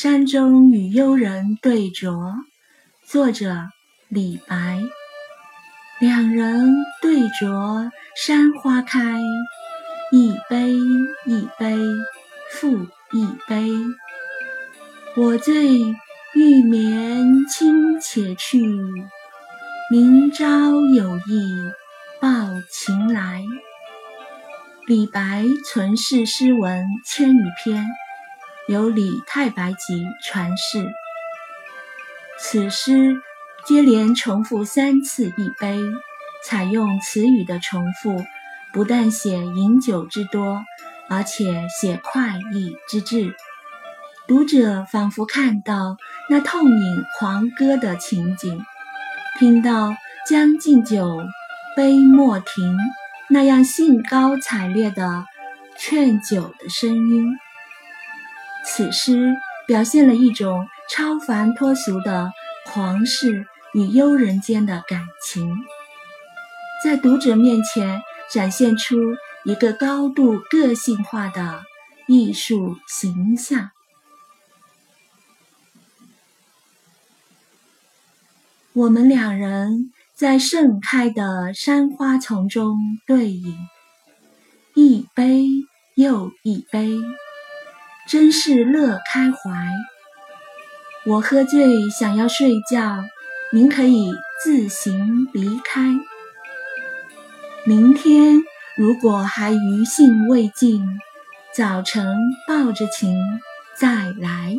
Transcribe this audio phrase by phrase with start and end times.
[0.00, 2.32] 山中与幽人对酌，
[3.04, 3.66] 作者
[4.06, 4.78] 李白。
[5.98, 9.18] 两人对酌山花开，
[10.12, 10.70] 一杯
[11.26, 11.76] 一杯
[12.52, 13.72] 复一杯。
[15.16, 15.66] 我醉
[16.32, 18.62] 欲眠卿且去，
[19.90, 20.46] 明朝
[20.94, 21.72] 有意
[22.20, 22.28] 抱
[22.70, 23.42] 琴来。
[24.86, 27.84] 李白存世诗文千余篇。
[28.68, 30.92] 由李太白集传世。
[32.38, 33.16] 此诗
[33.66, 35.80] 接连重复三次“一杯”，
[36.44, 38.22] 采用词语的重复，
[38.70, 40.62] 不但写饮酒之多，
[41.08, 43.34] 而且写快意之至。
[44.26, 45.96] 读者仿佛看到
[46.28, 48.62] 那痛饮狂歌的情景，
[49.38, 49.96] 听到
[50.28, 51.22] “将进酒，
[51.74, 52.76] 杯莫停”
[53.30, 55.24] 那样兴高采烈的
[55.78, 57.34] 劝酒的声音。
[58.64, 59.34] 此诗
[59.66, 62.32] 表现了一种超凡脱俗的
[62.66, 65.56] 皇室与幽人间的感情，
[66.84, 68.96] 在读者面前展现出
[69.44, 71.64] 一个高度个性化的
[72.06, 73.70] 艺术形象。
[78.74, 83.56] 我们两人在盛开的山花丛中对饮，
[84.74, 85.48] 一杯
[85.96, 87.00] 又一杯。
[88.08, 89.50] 真是乐开怀。
[91.04, 93.04] 我喝醉想要睡觉，
[93.52, 94.10] 您可以
[94.42, 95.94] 自行离开。
[97.64, 98.38] 明天
[98.76, 100.82] 如果还余兴未尽，
[101.54, 103.14] 早晨抱着琴
[103.76, 104.56] 再来。